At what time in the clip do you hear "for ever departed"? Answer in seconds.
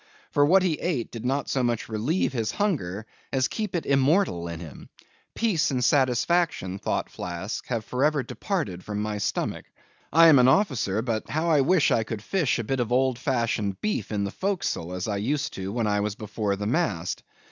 7.85-8.83